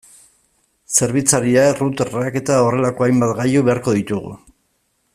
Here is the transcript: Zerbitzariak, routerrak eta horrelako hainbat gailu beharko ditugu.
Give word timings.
Zerbitzariak, 0.99 1.77
routerrak 1.83 2.39
eta 2.41 2.57
horrelako 2.69 3.07
hainbat 3.09 3.35
gailu 3.43 3.65
beharko 3.69 3.95
ditugu. 4.01 4.35